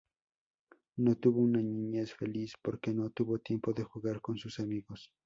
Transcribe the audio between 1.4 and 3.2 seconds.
una niñez feliz porque no